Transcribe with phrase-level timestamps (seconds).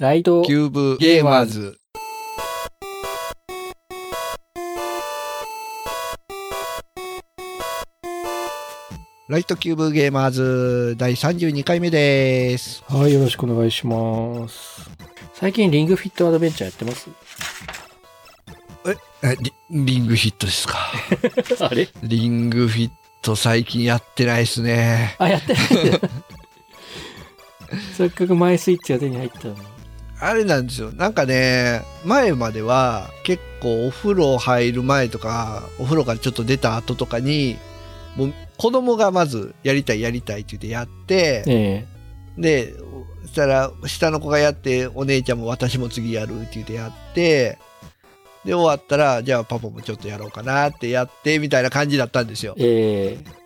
[0.00, 1.76] ライトキューブゲーマーズ。
[9.28, 12.82] ライトキューブゲーマーズ第32回目です。
[12.88, 14.88] はい、よろしくお願いします。
[15.34, 17.10] 最近リングフィットアドベンチャーやってます？
[19.22, 20.78] えリリングフィットですか？
[21.60, 21.90] あれ？
[22.02, 22.90] リングフィッ
[23.20, 25.14] ト最近やってないですね。
[25.18, 25.66] あ、やってない。
[27.98, 29.60] せっかくマイスイッチが手に入ったのに。
[30.20, 30.92] あれなんですよ。
[30.92, 37.56] なんかね、前までは結構お風呂入る前とか、お風呂からちょっと出た後とかに、
[38.16, 41.86] もう子供がまずやりたいやりたいって言ってやって、え
[42.36, 42.74] で、
[43.22, 47.58] そしたら下の子がやって、お姉ちゃんも私も次やるって言ってやって、
[48.44, 53.18] で、終わったら、じゃあパパもちょっとやろうかなってやって、みたいな感じだったんですよえ。
[53.18, 53.39] え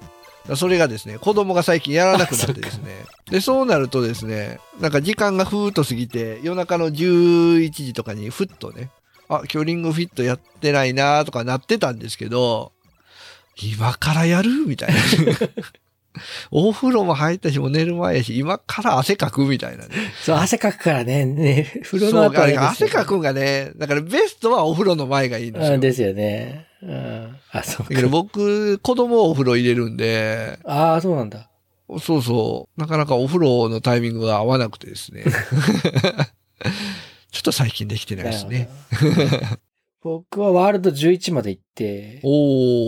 [0.56, 3.04] それがですね、子供が最近やらなくなってですね。
[3.30, 8.90] で、そうなるとですね、なんか時間がふーっと過ぎて、夜中の11時とかにふっとね、
[9.28, 12.72] あ、今日リングフィットやってないなーとかなってたんですけど、
[13.62, 15.00] 今からやるみたいな。
[16.50, 19.90] お風呂も入ったし、もう寝る前やし、今から汗かくみたいなね。
[20.22, 25.74] そう、汗かくからね、ね、風呂そう、の後はいいですよ汗かくんがね、だからベストはお風呂の前がいいんですよ。
[25.74, 26.66] あですよね。
[26.84, 27.36] うん。
[27.50, 28.08] あ、そうだけどか。
[28.08, 31.50] 僕、子供をお風呂入れるんで、ああ、そうなんだ。
[32.00, 32.80] そうそう。
[32.80, 35.24] なかなかお風呂のタイミングが合わなくてですね。
[37.30, 38.68] ちょっと最近できてないですね。
[40.04, 42.20] 僕はワールド11まで行って。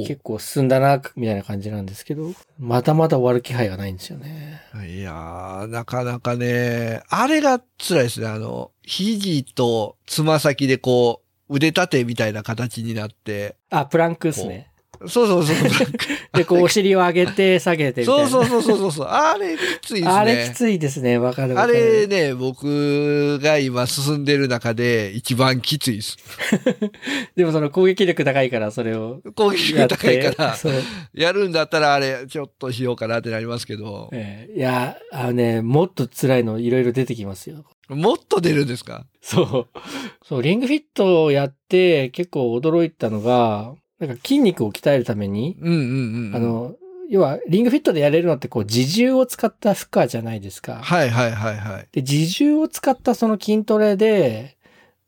[0.06, 4.60] 結構進んだな、みたいな感じなんですけど、まだまだ終わる気配がないんですよね。
[4.86, 8.26] いやー、なかなかね、あれが辛いですね。
[8.26, 13.56] あの、肘とつま先でこう、腕立てみたいな形になって。
[13.70, 14.70] あ、プランクですね。
[15.06, 15.56] そうそうそう。
[16.32, 18.28] で、こう、お尻を上げて、下げてみたいな。
[18.28, 19.06] そうそうそうそうそう。
[19.06, 20.08] あれきついですね。
[20.08, 21.18] あれきついですね。
[21.18, 21.78] わかるわあかる。
[21.78, 26.16] れね、僕が今進んでる中で一番きついです。
[27.36, 29.96] でもその攻撃力高いから、それを攻撃がやって。
[29.96, 30.56] 高いから。
[31.14, 37.64] やるんだったらあれ、ちょっとしようかなってなりますけど、ええいや、あのね、もっと辛いのいろいろ出てきますよ。
[37.88, 39.06] もっと出るんですか？
[39.20, 39.78] そう。
[40.24, 45.78] そう、リングフィットをやって結構驚いたのが、なんか筋肉を鍛えるために、うんうん
[46.28, 46.36] うん。
[46.36, 46.74] あ、の、
[47.08, 50.80] 要は、リングフィットでやれるのってこう、自重を使った負荷じゃないですか。
[50.82, 51.88] はいはいはいはい。
[51.92, 54.56] で、自重を使ったその筋トレで、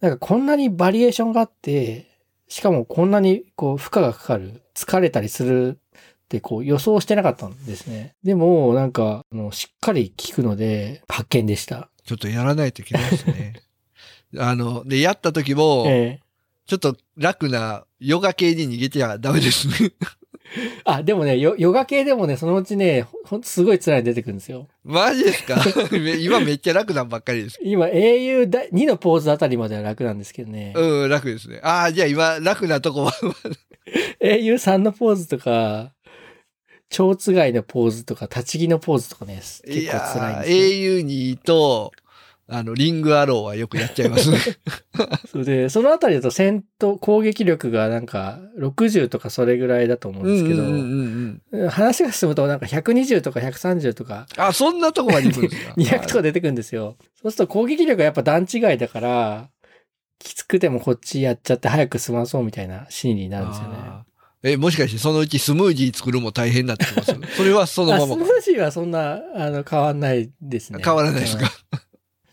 [0.01, 2.07] なんかこんなにバリエーションがあって、
[2.47, 8.15] しかもこんなにこう負荷がかかる、疲れたりするってこう予想してなかったんですね。
[8.23, 11.91] でもなんかあのしっかり効くので発見でした。
[12.09, 13.53] ちょっとやらないといけないですね。
[14.39, 16.29] あの、で、やった時も、ええ
[16.67, 19.91] ちょっと楽なヨガ系に逃げてはダメですね。
[20.85, 24.69] あ、でもね、ヨヨガ系でもね、そのうちね、ほんとすごい辛いの出てくるんですよ。
[24.85, 25.57] マジですか？
[26.21, 27.59] 今めっちゃ楽なんばっかりです。
[27.63, 30.75] 今、英雄だ2のポーズあたりまでは楽なんですけどね。
[30.77, 31.59] うん、楽ですね。
[31.63, 33.13] ああ、じゃあ今楽なとこは、
[34.21, 35.93] 英雄3のポーズとか、
[36.91, 40.57] 蝶つがいのポーズとか、立ち木のポーズとかね、結構辛いんですよ。
[40.57, 41.93] 英雄にと、
[42.51, 44.39] あの、リングアローはよくやっちゃいますね。
[45.31, 51.69] それで、そのあたりだと戦闘、攻撃力がなんか60とかそれぐらいだと思うんですけど、うんうんうんうん。
[51.69, 56.97] 話が進むとなんか120とか130とかあ、そんなとこまで行くんですか200とか出てくるんですよ。
[57.21, 59.51] そうすると攻撃力がやっぱ段違いだから、
[60.19, 63.77] きつくてもこっちやっちゃって早く済まそうみたいな心理になるんですよね。
[64.43, 67.13] え、もしかしてそのうちスムージー作るも大変になってきます？
[67.37, 70.81] それはそのあままスムージーはそんな、あの、変わんないですね。
[70.85, 71.51] 変わらないですか、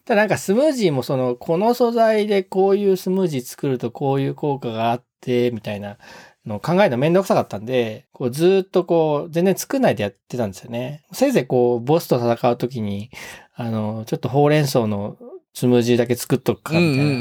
[0.05, 5.97] ただなんかスムージーもその、この素材でこういうスムージー作るとこういう効果があって、みたいな
[6.45, 11.03] のを考えるのめんどくさかったんで、こうずーっとこう、全然作んないでやってたんですよね。
[11.11, 13.09] せいぜいこう、ボスと戦うときに、
[13.55, 15.17] あの、ちょっとほうれん草の
[15.55, 17.11] スムージーだけ作っとくか、みたいな。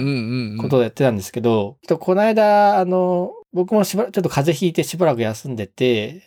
[0.56, 6.22] んことをやってたんですけど、この間、あの、僕もしばらちょっと風邪ひいてしばらく休んでて、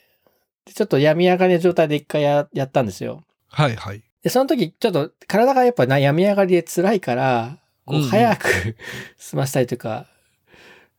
[0.65, 3.24] でちょっと病み上がりの状態で一回ややったんですよ。
[3.50, 4.01] はいはい。
[4.24, 8.75] で、その時、ちょっと体がやっぱな病み上がりで辛いから、こううんうん早く
[9.18, 10.07] 済ましたいというか、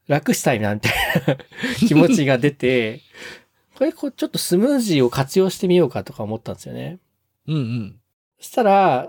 [0.07, 0.93] 楽したいな、みたい
[1.27, 1.37] な
[1.87, 3.01] 気持ちが出て、
[3.75, 6.99] これ、こう、ちょっとスムージーを活用してみようかとか思ったんですよね。
[7.47, 8.01] うんうん。
[8.41, 9.09] そしたら、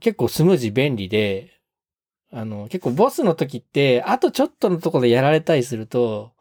[0.00, 1.53] 結構スムージー便利で、
[2.34, 6.32] あの、結構ボスの時って、あとちょっとのところでやられたりすると、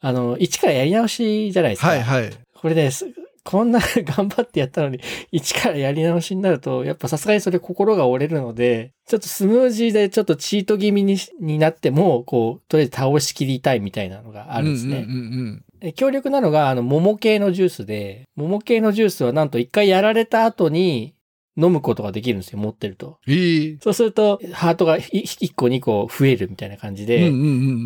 [0.00, 1.88] あの、一からやり直しじゃないですか。
[1.88, 2.30] はいはい。
[2.54, 3.06] これね、す
[3.44, 5.00] こんな 頑張ってやったのに、
[5.30, 14.96] 一からやり直しになると、やっぱさすがにそれ心が折れるので、ちょっとスムージーでちょっとチート気味にしになっても、こう、とりあえず倒しきりたいみたいなのがあるんですね。
[14.96, 21.13] うんうんうんえ強力なのが、あの、桃系のジュースで、桃系のジュースはなんと一回やられた後に、
[21.56, 23.18] 飲むことができるんですよ、持ってると。
[23.26, 27.32] ええそうすると、ハートが1個2個増えるみたいな感じで、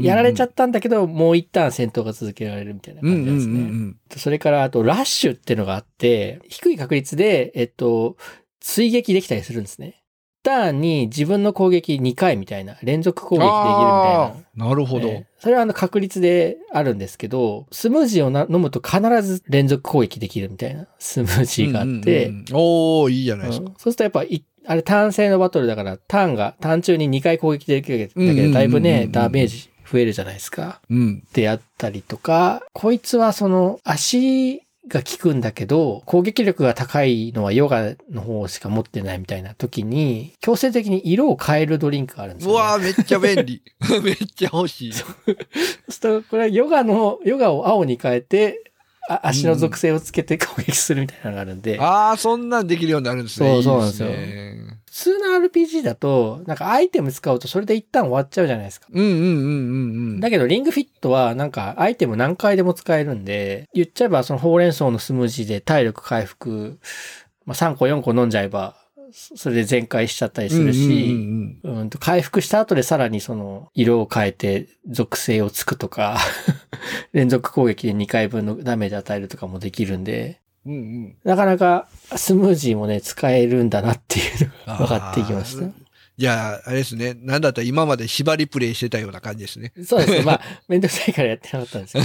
[0.02, 3.60] やられちゃっったんだけど、もう一旦戦闘が続けられるみたいな感じなんですね。
[3.60, 3.96] うん。
[4.16, 8.16] それから、あと、ラッシュっていうのがあって、低い確率で、えっと、
[8.60, 10.02] 追撃できたりするんですね。
[10.48, 14.68] ターンに自分の攻撃2回みたいな、連続攻撃できるみたいな。
[14.68, 15.08] なるほど。
[15.08, 23.66] えーそれはあの確率であるんですけど、スムージーをな飲むと必ず連続攻撃できるみたいなスムージーがあって、うんうんうんおー、いいじゃないですか。
[23.66, 30.80] うんそうするとやっぱい、あれ単性のバトルだから、ターンが、ターン中に2回攻撃できるだけで、だいぶね、ダメージ増えるじゃないですか。
[30.90, 31.22] うん。
[31.32, 42.58] であったりとか、こいつはその足が効くんだけど、攻撃力が高いのはヨガの方しか持ってないみたいな時に、強制的に色を変えるドリンクがあるんですよ、ね。
[42.58, 43.62] うわー、めっちゃ便利。
[44.02, 44.92] めっちゃ欲しい。
[44.92, 45.36] そう
[45.92, 48.72] すると、これはヨガの、ヨガを青に変えて、
[49.10, 53.54] あ足の属性をつけて攻撃するみたいなのがあるんで、ああ、そんなんできるようになるんですね。
[53.54, 58.86] そうそうなんですよいいね普通の RPG だと、なんかアイテム使うとそれで一旦終わっちゃうじゃないですか。
[58.90, 60.20] うんうんうんうんうん。
[60.20, 66.78] だけど、リングフィットは、なんか、アイテム何回でも使えるんで、言っちゃえば、そのほうれん草のスムージーで体力回復、
[67.44, 68.76] まあ、3個4個飲んじゃえば、
[69.12, 76.18] それで全開しちゃったりするし、うんうんうんと回復した後でさらにその、色を変えて属性をつくとか、
[77.12, 85.66] 連続攻撃で2回分のダメージ与えるとかもできるんで、うんうんうんなかなかスムージーもね、使えるんだなっていうのが分かってきました。
[86.18, 87.14] じゃあ、あれですね。
[87.14, 89.72] なんだったら今まで縛りプレイしてたような感じですね。
[89.84, 90.22] そうですね。
[90.22, 92.00] まあ、 めんどくさいからやってなかったんですけ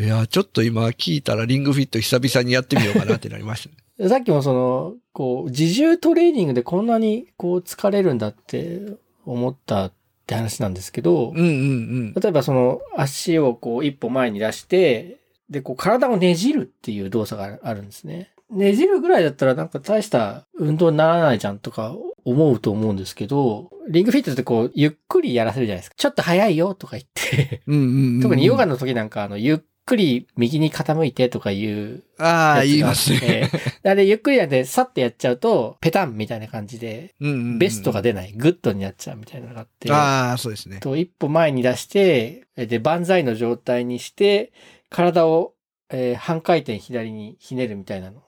[0.00, 0.02] ど。
[0.02, 3.76] いや、ちょっと今聞いたらリングフィット久々にやってみようかなってなりましたね。
[4.08, 8.80] さっきもその、こう、自重トレーニングでこんなにこう疲れるんだって
[9.26, 9.92] 思ったっ
[10.26, 15.18] て話なんですけど、うんうん例えばその足をこう一歩前に出して、
[15.50, 18.30] で、こう体をねじるっていう動作があるんですね。
[18.50, 25.96] ねじるぐらいだったらなんか大した運動にならないじゃんとか思うと思うんですけど、リングフィットってこう、ゆっくりやらせるじゃないですか。
[25.96, 27.78] ちょっと早いよとか言って、うん。
[27.78, 28.22] うんうんうん。
[28.22, 29.58] 特にヨガの時なんかあの、ゆっ
[29.88, 33.20] くり右に傾いてとかいうああ、言いますね。
[33.22, 33.50] え
[33.84, 40.80] えあれ、ゆっくりやって、さってやっちゃうと、ペタンみたいな感じで、うんうんうんベストが出ない、グッドになっちゃうみたいなのがあって、ああ、そうですね。
[40.80, 44.52] と一歩前に出して、えで、万歳の状態にして、
[44.90, 45.54] 体を、
[45.90, 48.22] えー半回転左にひねるみたいなの。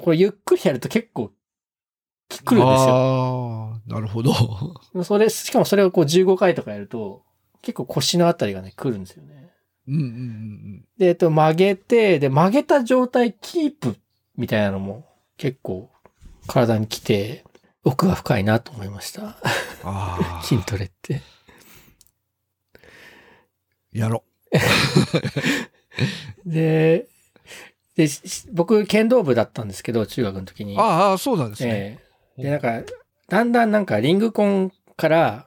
[0.00, 1.32] これゆっくりやると結構、
[2.28, 2.60] 来るんですよ。
[2.64, 4.32] ああ、なるほど。
[5.04, 7.22] それ、しかもそれをこう15回とかやると、
[7.62, 9.50] 結構腰のあたりがね、来るんですよね。
[9.86, 13.96] うんうんうんで、えっと、曲げて、で、曲げた状態キープ
[14.36, 15.06] みたいなのも
[15.36, 15.90] 結構
[16.46, 17.44] 体に来て、
[17.84, 19.36] 奥が深いなと思いました。
[19.82, 21.20] ああ、 筋トレって。
[23.92, 24.24] やろ。
[26.46, 27.06] で、
[27.96, 30.76] で、し僕、剣道部だったんですけど、中学の時に。
[30.78, 31.70] ああ、そうなんですね。
[31.70, 31.98] え
[32.38, 32.82] えで、なんか、
[33.28, 35.46] だんだんなんかリングコンから、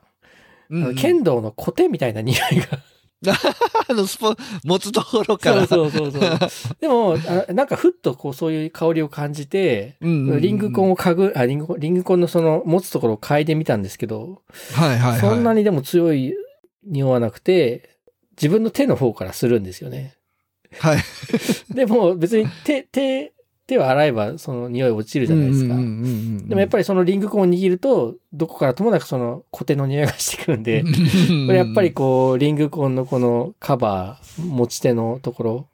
[0.70, 2.78] うんうん剣道のコテみたいな匂いが。
[3.88, 5.66] あの、スポ、持つところから。
[5.66, 6.22] そうそうそう。
[6.78, 7.16] でも
[7.48, 14.42] あ、なんかふっとこうそういう香りを感じて、うんうんうんリングコンを嗅ぐ、あ、リングコン、リングコンのその持つところを嗅いでみたんですけど、
[14.74, 15.20] はいはいはい。
[15.20, 16.34] そんなにでも強い
[16.84, 17.96] 匂わなくて、
[18.36, 20.17] 自分の手の方からするんですよね。
[20.78, 20.98] はい。
[21.74, 23.32] でも別に手、手、
[23.66, 25.74] 手を洗えばその匂い落ちるじゃないですか。
[25.74, 30.92] でもやっぱりそのリングコンを握ると、どこからともなくそのコテの匂いがしてくるんで、り
[31.46, 35.68] これやっぱりこう、リングコンのこのカバー、持ち手のところ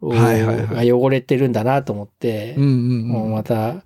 [0.00, 3.32] をはいはいはが汚れてるんだなと思って、もううん。
[3.32, 3.84] また、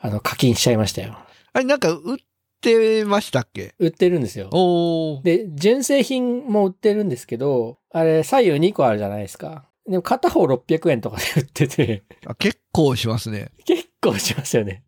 [0.00, 1.18] あの、課金しちゃいましたよ。
[1.52, 2.16] あれ、なんか売っ
[2.64, 3.74] てましたっけ？
[3.78, 4.48] 売ってるんですよ。
[4.52, 5.22] おー。
[5.22, 9.68] で、純正品も売ってるんですけど、あれ、左右2個あるじゃないですか。
[9.88, 13.50] でも片方600円とかで売ってて、あ結構しますね。
[13.66, 14.82] 結構しますよね。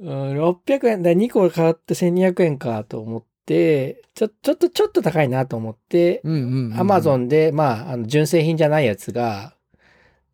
[0.00, 7.22] うん、600円で2個買って1200円かと思って、ちょ、ちょっと、ちょっと高いなと思って、うんうん、アマゾン。
[7.22, 9.54] ンで、まあ、あの、純正品じゃないやつが、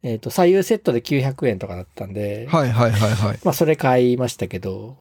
[0.03, 3.38] えっ、と、左右セットで900円とかだったんで、はいはいはいはい。
[3.45, 4.99] まあ、それ買いましたけど、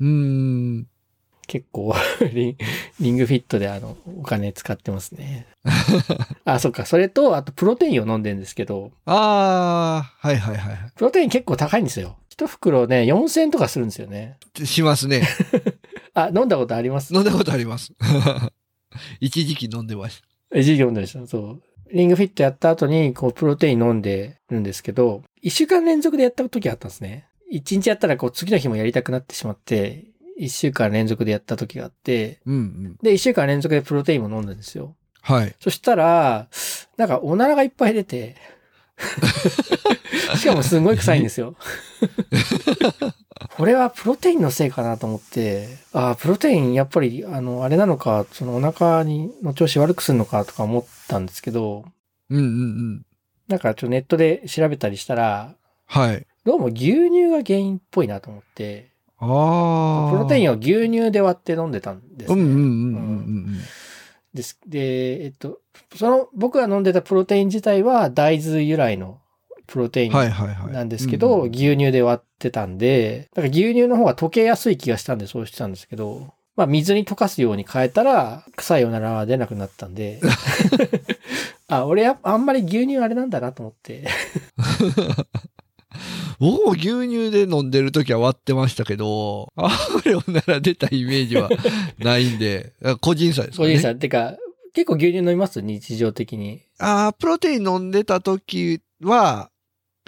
[0.00, 0.86] うん。
[1.46, 1.94] 結構
[2.32, 2.56] リン、
[3.00, 5.46] リングフィットであの、お金使ってますね。
[6.44, 6.84] あ、そっか。
[6.84, 8.22] それと、あと、プロテインを飲ん。
[8.22, 8.40] でるん。
[8.40, 10.92] ですけど、ああ、はいはいはい。
[10.94, 11.84] プロテイン結構高いん。
[11.84, 12.16] ですよ。
[12.28, 13.88] 一袋ね、4000円とかするん。
[13.88, 14.36] ですよね。
[14.64, 15.22] しますね。
[16.14, 16.48] あ、飲ん。
[16.48, 17.24] だことあります飲ん。
[17.24, 17.92] だことあります。
[19.20, 19.86] 一時期飲ん。
[19.86, 20.94] でましえ、授業飲ん。
[20.94, 21.62] だでしょそう。
[21.92, 24.02] リングフィットやった後に、こう、プロテイン飲ん。
[24.02, 24.62] でるん。
[24.62, 26.90] ですけど、一週間連続でやった時あったん。
[26.90, 27.27] ですね。
[27.50, 30.04] 一日やったら、こう、次の日もやりたくなってしまって、
[30.36, 32.50] 一週間連続でやった時があって、た。
[32.50, 32.96] うんうん。
[33.02, 34.94] で、一週間連続でプロテインも飲んだんですよ。
[35.20, 35.54] はい。
[35.60, 36.48] そしたら、
[36.96, 38.36] なんかおならがいっぱい出て、
[40.36, 41.54] しかもすごい臭いんですよ。
[43.56, 51.84] これはプロテインのせいかなと思って、ああ、プロテインやっぱり、あの、あれなのか、そのお腹にの調子悪くするのかとか思ったんですけど、
[52.30, 53.06] うんうんうん。
[53.48, 55.54] なんかちょっとネットで調べたりしたら、
[55.86, 56.26] はい。
[56.48, 58.88] どうも牛乳が原因っぽいなと思って、
[59.18, 60.10] ああ。
[60.10, 62.40] プロテインンを牛乳で割って飲んでたんですね。
[62.40, 62.68] うんうんうんうんう
[63.50, 63.58] ん
[64.32, 64.58] です。
[64.66, 65.58] で、えっと、
[65.94, 69.20] その僕が飲んでたプロテイン自体は大豆由来の
[69.66, 70.70] プロテイうん。
[70.70, 70.72] ン。
[70.72, 80.22] なんですけど、牛乳で割ってたんで、だから牛乳の方が溶けやすい気がしたんでそうしてたんですけど、まあ水に溶かすように変えたら、臭いおならは出なくなったんで、
[81.68, 84.08] あ、俺あんまり牛乳あれなんだなと思って。
[86.38, 91.50] 僕も牛乳で飲んでる時は割ってましたけど、あんまりおなら出たイメージは
[91.98, 93.68] ないんで、個人差ですかね。
[93.68, 94.36] おじいさん、てか、
[94.74, 95.60] 結構牛乳飲みます？
[95.60, 96.62] 日常的に。
[96.78, 99.50] ああ、プロテイン飲んでた時は、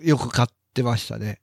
[0.03, 1.41] よく買ってましたね。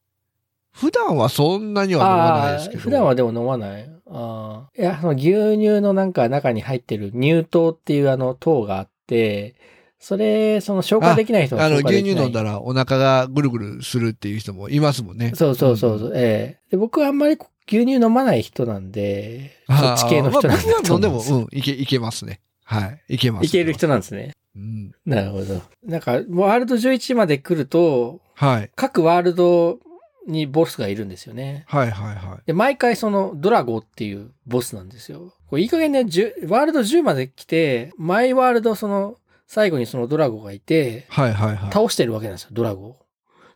[0.72, 2.82] 普段はそんなには飲まないですけど。
[2.84, 3.90] 普段はでも飲まない。
[4.10, 9.56] あーいや、その牛乳のなんか中に入ってる乳糖っていうあの糖があって、
[10.00, 12.04] それ、その消化できない人はあの、牛。
[12.04, 15.32] 乳飲んだらお腹がぐるぐるするっていう人もいますもんね。
[15.36, 16.78] そうそうそうそう、ええで。
[16.78, 17.38] 僕はあんまり
[17.68, 22.40] 牛乳飲まない人なんで、そっち系の人なんだまあ飲んでも、うんいけ、いけますね。
[22.64, 23.16] はい。
[23.16, 23.46] いけます。
[23.46, 24.34] いける人なんですね。
[24.56, 24.92] うん。
[25.06, 25.62] なるほど。
[25.86, 28.72] なんか、ワールド11まで来ると、はい。
[28.76, 29.80] 各ワールド
[30.28, 31.64] にボスがいるんですよね。
[31.68, 32.40] はいはいはい。
[32.46, 35.34] で、毎回そのドラゴっていうボスなんですよ。
[35.50, 39.16] これいい加減ね、10ワールド10まで来て、毎ワールドその、
[39.48, 41.72] 最後にそのドラゴがいて、はいはいはい。
[41.72, 43.08] 倒してるわけなんですよ、ドラゴを。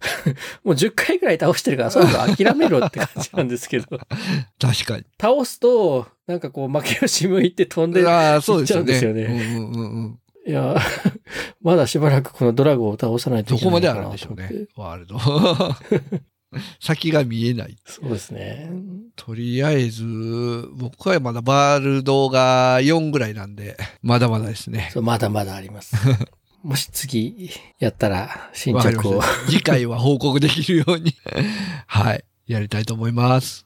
[0.63, 3.85] もう10回ぐらい倒してるから、そろそろ諦めろって感じなんですけど、
[4.59, 5.05] 確かに。
[5.21, 8.93] 倒すと、なんかこう、負け吉向いて飛んで、ああ、そうですよね。
[8.93, 10.19] 行っちゃうんですよねうんうんうんうん。
[10.47, 10.75] いや、
[11.61, 14.49] まだしばらくこのドラゴを倒さないといけないどこまであるんでしょうね。
[14.75, 15.17] ワールド。
[16.79, 17.77] 先が見えない。
[17.85, 18.69] そうですね。
[19.15, 20.03] とりあえず、
[20.73, 24.89] 僕はまだワールドが4ぐらいなんで、 まだまだですね。
[24.93, 25.95] そうまだまだあります。
[26.63, 29.23] もし次やったら進わかりま捗を。
[29.47, 31.15] 次回は報告できるように、
[31.87, 33.65] はい、やりたいと思います。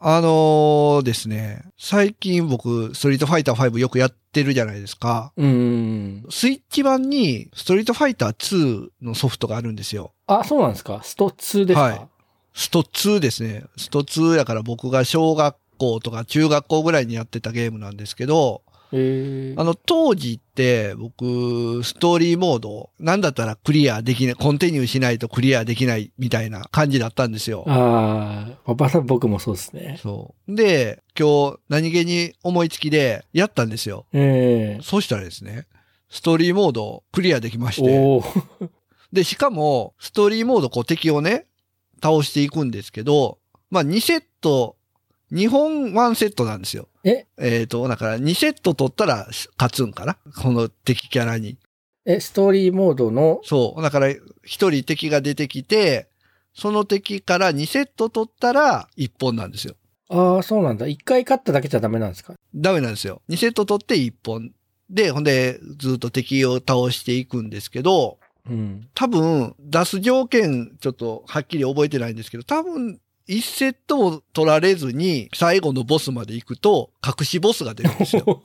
[0.00, 5.32] あのーですね、最近僕、ストリートファイター5よくやってるじゃないですか。
[5.36, 6.24] うん。
[6.30, 10.12] スイッチ版に、ストリートファイター2のソフトがあるんですよ。
[10.28, 11.00] あ、そうなんですか？
[11.02, 12.00] スト2ですか、はい
[12.54, 13.64] スト2ですね。
[13.76, 27.64] スト2やから僕が小学校とか中学校ぐらいにやってたゲームなんですけど、えーあの当時って僕、ストーリーモード、なんだったらクリアできない、コンティニューしないとクリアできないみたいな感じだったんですよ。
[27.66, 29.98] ああ、まあ僕もそうですね。
[30.02, 30.54] そう。
[30.54, 34.06] で、今日何気に思いつきでやったんですよ。
[34.12, 35.66] ええそしたらですね、
[36.08, 38.22] ストーリーモードクリアできまして。
[39.12, 41.46] で、しかも、ストーリーモードこう敵をね、
[42.02, 43.38] 倒していくんですけど、
[43.70, 44.76] まあ2セット、
[45.32, 46.88] 2本1セットなんですよ。
[47.08, 47.26] え？
[47.38, 49.26] えっ、と、だから2セット取ったら
[49.58, 50.16] 勝つんかな？
[50.40, 51.56] この敵キャラに。
[52.04, 53.82] え、ストーリーモードの、そう。
[53.82, 54.08] だから、
[54.42, 56.08] 一人敵が出てきて、
[56.54, 59.74] その敵から2セット取ったら1本なんですよ。
[60.08, 60.86] ああ、そうなんだ。
[60.86, 62.34] 一回勝っただけじゃダメなんですか？
[62.54, 63.20] ダメなんですよ。
[63.28, 64.52] 2セット取って1本。
[64.88, 68.88] で、ほんで、ずっと敵を倒していくんですけど、うん。
[68.94, 72.98] 多分、出す条件、ちょっとはっきり覚えてないんですけど、多分、
[73.28, 78.42] 1セットも取られずに、最後のボスまで行くと、隠しボスが出るんですよ。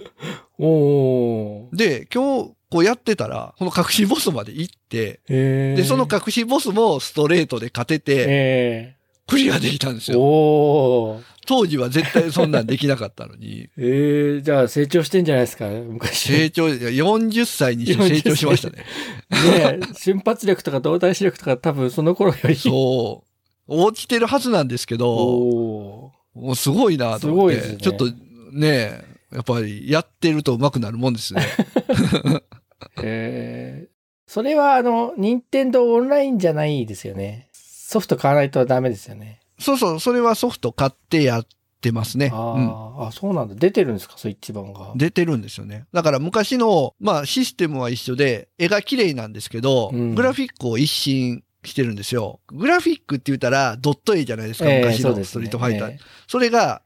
[0.58, 1.68] おお。
[1.72, 8.96] で、今日、こうやってたら、この隠しボスまで行って、ええで、その隠しボスもストレートで勝てて、え
[9.26, 10.20] クリアできたんですえよ。
[10.20, 11.22] おお。
[11.46, 16.32] 当時は絶対そんなんできなかったのに、ええじゃあ成長してんじゃないですか昔。
[16.32, 18.78] 成長、40歳にして成長しましたね。
[18.78, 18.84] ね
[19.30, 22.54] え 瞬発力とか動体視力とか多分その頃より。
[22.54, 23.31] そう。
[23.66, 25.06] 落ちてるはずなんですけど。
[25.06, 28.06] もうすごいなと思って、ねちょっと
[28.52, 31.42] ね、やっぱりやってると上手くなるもんですね。
[33.02, 33.88] ええ
[34.26, 37.48] それはあの、任天堂オンラインじゃないですよね。
[37.52, 39.40] ソフト買わないとダメですよね。
[39.58, 41.46] そうそう、それはソフト買ってやっ
[41.82, 42.30] てますね。
[42.32, 43.54] あうんー、あ、そうなんだ。
[43.54, 44.14] 出てるんですか？
[44.16, 44.92] スイッチ版が。
[44.96, 45.84] 出てるんですよね。
[45.92, 52.40] だから昔の、まあシステムは一緒で、絵が綺麗なんですけど、うんグラフィックを一新してるんですよ。
[52.48, 55.90] グラフィックって言ったらドット絵じゃないですか、ええ昔のストリートファイター。
[55.90, 56.82] ええそれが、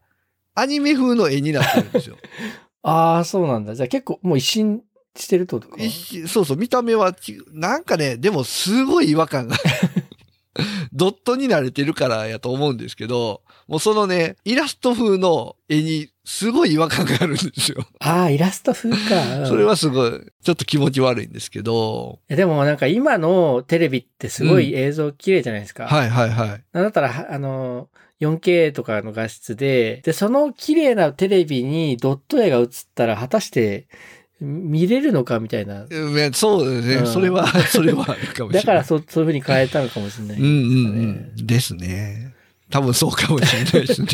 [0.55, 2.17] アニメ風の絵になってるんですよ。
[2.83, 3.75] ああ、そうなんだ。
[3.75, 4.83] じゃあ結構もう一新
[5.17, 5.61] してると
[6.29, 9.57] そうそう、見た目はちなんかね、でもすごい違和感が。
[10.93, 17.87] ドットに慣れてるからやと思うんですけど、もうそのね、イラスト風の絵にすごい違和感があるんですよ。
[18.01, 19.41] ああ、イラスト風か。
[19.41, 20.11] うんそれはすごい、
[20.43, 25.87] ちょっと気持ち悪いんですけど、でもなんか今のテレビってすごい映像綺麗じゃないですか。
[25.87, 26.65] はいはいはい。
[26.73, 27.89] なんだったら、はあの、
[28.21, 33.89] 4K とかの画質で、で、その綺麗なテレビにドット絵が映ったら果たして
[34.41, 35.87] 見れるのかみたいな。
[36.33, 36.95] そうですね。
[36.97, 38.63] うんそれは、 それはあるかもしれない。
[38.63, 40.39] だからそそういう風に変えたのかもしれない。
[40.39, 41.47] うんうんうん。
[41.47, 42.35] ですね。
[42.71, 44.09] 多分そうかもしれないですね。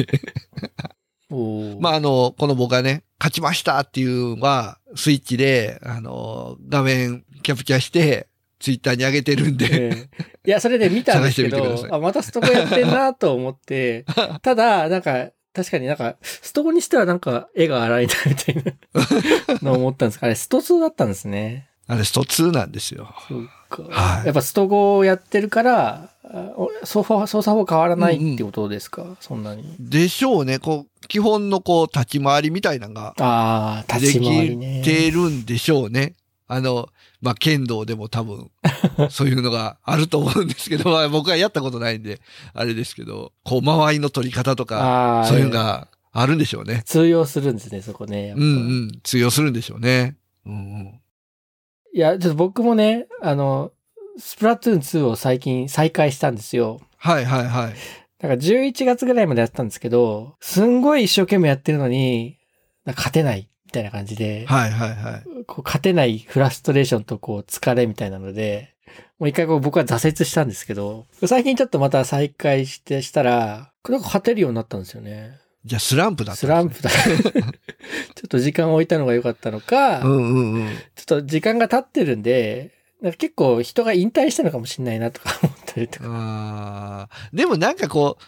[1.80, 8.28] まあ、あの、この僕がね、勝ちましたっていうのは、スイッチで、あの、画面キャプチャーして、
[8.60, 10.08] ツイッターに上げてるんで、え
[10.44, 14.04] えいや、それで見たんですけどあ、またストコやってんなと思って、
[14.42, 18.72] ただ、なんか、確かになんか、ストコにしてはなんか絵が荒いな、みたいな
[19.62, 21.68] のを思ったんですかあれ、スト2だったんですね。
[21.88, 23.14] あれスト2なんですよ。
[23.28, 23.82] そうか。
[23.90, 26.08] はいやっぱスト5をやってるから、
[26.84, 29.76] 操作法変わらないってことですか、そんなに。
[29.78, 30.58] でしょうね。
[30.58, 34.82] こう、基本のこう、立ち回りみたいなのがああ、で立ち回りきね。
[34.82, 36.14] てるんでしょうね。
[36.46, 36.88] あの、
[37.22, 38.50] まあ、剣道でも多分、
[39.08, 42.20] そういうのがあると思うんですけど、まあ、僕はやったことないんで、
[42.52, 46.82] あれですけど、こう、間合いの取り方とか、そういうのがあるんでしょうね。
[46.84, 48.34] 通用するんですね、そこね。
[48.36, 48.46] うんう
[48.86, 49.00] ん。
[49.04, 50.16] 通用するんでしょうね。
[50.44, 51.00] うんうん。
[51.94, 53.70] いや、ちょっと僕もね、あの、
[54.18, 56.80] スプラトゥーン2を最近再開したんですよ。
[56.96, 57.74] はいはいはい。
[58.18, 62.38] だから11月ぐらいまでやってたんですけど、すんごい一生懸命やってるのに、
[62.84, 65.44] 勝てないみたいな感じで、はいはいはい。
[65.46, 68.74] こう勝てないフラストレーションとこう疲れみたいなので、
[69.18, 75.38] もう一回こう僕は挫折したんですけど、最近ちょっとまた再開してしたら、なんか勝てるようになったんですよね。
[75.64, 76.90] じゃあスランプだったスランプだ。
[76.90, 77.40] ちょ
[78.26, 80.68] っと時間を置いたのが良かったのか、うんうんうん。
[80.96, 87.08] ちょっと時間が経ってるんで、なんか結構人が引退したのかもしれないなとか思ったりとか。
[87.32, 88.24] でもなんかこう、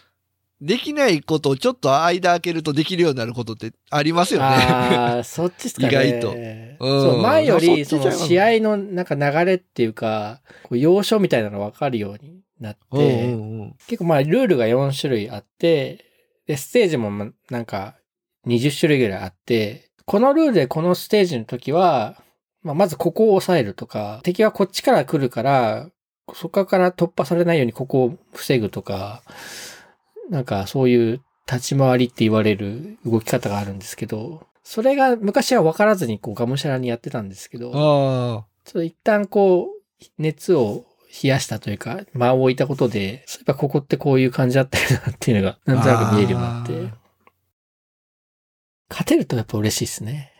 [0.61, 4.45] できないことをちょっと間開けるとできるようになることってありますよね。
[4.45, 5.87] ああ、そっちっすかね。
[5.89, 16.05] 意外とうんうんそう前より、その試合のなんか流れっていうか、こう要所みたいなの分かるようになって、うんうんうん結構まあルールが4種類あって、
[16.47, 17.95] で、ステージもまなんか
[18.47, 22.21] 20種類ぐらいあって、このルールでこのステージの時は、
[22.61, 25.89] まあ、まずここを抑えるとか、敵はこっちから来るから、
[26.33, 29.23] そこから突破されないようにここを防ぐとか、
[30.29, 40.85] なんかそういう立ち回りって言われる動き方があるんですけど、それが昔は分からずにこうがむしゃらにやってたんですけど、ちょあっと一旦こう熱を
[41.23, 46.93] 冷やしたというか、間を置いたことで、そういえばここってこういう感じだったよなっていうのが、なんとなく見えるようになって
[48.89, 50.31] 勝てるとやっぱ嬉しいですね。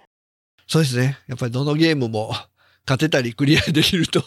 [0.60, 1.17] あ、そうですね。
[1.28, 2.32] やっぱりどのゲームも
[2.88, 4.24] 勝てたりクリアできると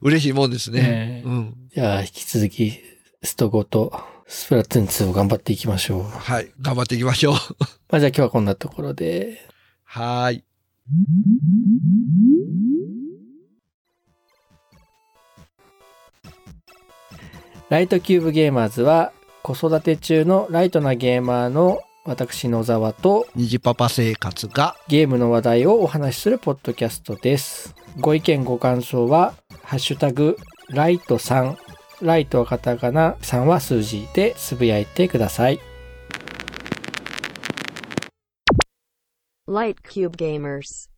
[0.00, 0.82] 嬉しいもんですね。
[0.82, 1.54] ねえうん。
[1.74, 2.72] じゃあ引き続き、
[3.22, 3.92] スト5と
[4.32, 6.02] スプラトゥーン2を頑張っていきましょう。
[6.04, 6.52] はい。
[6.62, 7.34] 頑張っていきましょう。
[7.90, 9.38] まあじゃあ今日はこんなところで、
[9.82, 10.44] はーい。
[17.70, 19.12] ライトキューブゲーマーズは
[19.42, 27.74] 子育て中のライトなゲーマーの私野沢と虹パパ生活が、ゲームの話題をお話しするポッドキャストです。
[27.98, 30.38] ご意見ご感想は、ハッシュタグ、
[30.68, 31.56] ライト3、
[32.02, 35.60] ライトはカタカナ、3は数字でつぶやいてください。
[39.46, 40.88] Light Cube Gamers.